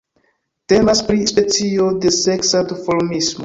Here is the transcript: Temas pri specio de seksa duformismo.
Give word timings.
Temas 0.73 1.03
pri 1.11 1.29
specio 1.33 1.93
de 2.07 2.17
seksa 2.19 2.67
duformismo. 2.73 3.37